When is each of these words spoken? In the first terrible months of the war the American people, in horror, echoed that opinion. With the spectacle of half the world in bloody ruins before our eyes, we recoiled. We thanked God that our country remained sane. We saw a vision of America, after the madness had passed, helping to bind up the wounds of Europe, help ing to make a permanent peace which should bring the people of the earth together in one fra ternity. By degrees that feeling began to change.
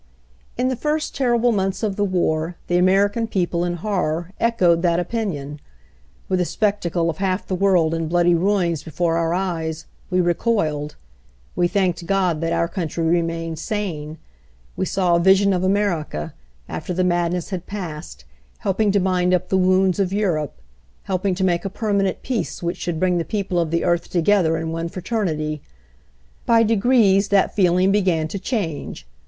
In 0.57 0.69
the 0.69 0.75
first 0.75 1.15
terrible 1.15 1.51
months 1.51 1.83
of 1.83 1.95
the 1.95 2.03
war 2.03 2.55
the 2.65 2.77
American 2.79 3.27
people, 3.27 3.63
in 3.63 3.75
horror, 3.75 4.31
echoed 4.39 4.81
that 4.81 4.99
opinion. 4.99 5.59
With 6.27 6.39
the 6.39 6.45
spectacle 6.45 7.07
of 7.07 7.19
half 7.19 7.45
the 7.45 7.53
world 7.53 7.93
in 7.93 8.07
bloody 8.07 8.33
ruins 8.33 8.81
before 8.81 9.17
our 9.17 9.31
eyes, 9.35 9.85
we 10.09 10.19
recoiled. 10.19 10.95
We 11.55 11.67
thanked 11.67 12.07
God 12.07 12.41
that 12.41 12.51
our 12.51 12.67
country 12.67 13.03
remained 13.05 13.59
sane. 13.59 14.17
We 14.75 14.87
saw 14.87 15.13
a 15.15 15.19
vision 15.19 15.53
of 15.53 15.63
America, 15.63 16.33
after 16.67 16.95
the 16.95 17.03
madness 17.03 17.51
had 17.51 17.67
passed, 17.67 18.25
helping 18.57 18.91
to 18.93 18.99
bind 18.99 19.35
up 19.35 19.49
the 19.49 19.55
wounds 19.55 19.99
of 19.99 20.11
Europe, 20.11 20.55
help 21.03 21.27
ing 21.27 21.35
to 21.35 21.43
make 21.43 21.63
a 21.63 21.69
permanent 21.69 22.23
peace 22.23 22.63
which 22.63 22.77
should 22.77 22.99
bring 22.99 23.19
the 23.19 23.23
people 23.23 23.59
of 23.59 23.69
the 23.69 23.83
earth 23.83 24.09
together 24.09 24.57
in 24.57 24.71
one 24.71 24.89
fra 24.89 25.03
ternity. 25.03 25.59
By 26.47 26.63
degrees 26.63 27.27
that 27.27 27.53
feeling 27.55 27.91
began 27.91 28.27
to 28.29 28.39
change. 28.39 29.05